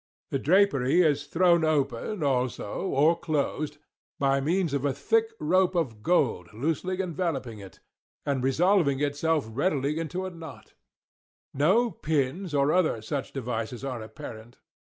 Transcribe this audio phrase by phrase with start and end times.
[0.31, 3.77] The drapery is thrown open also, or closed,
[4.17, 7.81] by means of a thick rope of gold loosely enveloping it,
[8.25, 10.73] and resolving itself readily into a knot;
[11.53, 14.57] no pins or other such devices are apparent.